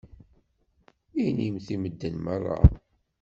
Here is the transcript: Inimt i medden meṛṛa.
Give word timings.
Inimt 1.25 1.67
i 1.75 1.77
medden 1.81 2.15
meṛṛa. 2.25 2.59